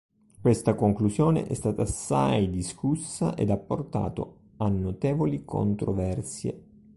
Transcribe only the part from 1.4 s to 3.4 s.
è stata assai discussa